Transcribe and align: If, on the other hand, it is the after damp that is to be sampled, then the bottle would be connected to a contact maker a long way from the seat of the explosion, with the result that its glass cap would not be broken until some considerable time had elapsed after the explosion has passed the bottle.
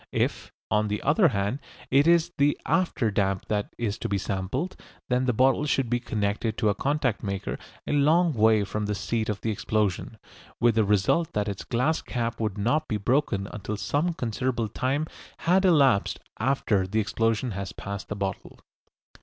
If, 0.11 0.51
on 0.71 0.87
the 0.87 0.99
other 1.03 1.27
hand, 1.27 1.59
it 1.91 2.07
is 2.07 2.31
the 2.39 2.59
after 2.65 3.11
damp 3.11 3.45
that 3.49 3.75
is 3.77 3.99
to 3.99 4.09
be 4.09 4.17
sampled, 4.17 4.75
then 5.09 5.25
the 5.25 5.31
bottle 5.31 5.63
would 5.77 5.89
be 5.91 5.99
connected 5.99 6.57
to 6.57 6.69
a 6.69 6.73
contact 6.73 7.21
maker 7.21 7.59
a 7.85 7.93
long 7.93 8.33
way 8.33 8.63
from 8.63 8.87
the 8.87 8.95
seat 8.95 9.29
of 9.29 9.41
the 9.41 9.51
explosion, 9.51 10.17
with 10.59 10.73
the 10.73 10.83
result 10.83 11.33
that 11.33 11.47
its 11.47 11.63
glass 11.63 12.01
cap 12.01 12.39
would 12.39 12.57
not 12.57 12.87
be 12.87 12.97
broken 12.97 13.47
until 13.53 13.77
some 13.77 14.15
considerable 14.15 14.69
time 14.69 15.05
had 15.37 15.65
elapsed 15.65 16.19
after 16.39 16.87
the 16.87 16.99
explosion 16.99 17.51
has 17.51 17.71
passed 17.71 18.07
the 18.09 18.15
bottle. 18.15 18.57